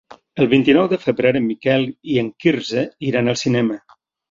[0.45, 3.81] El vint-i-nou de febrer en Miquel i en Quirze iran al cinema.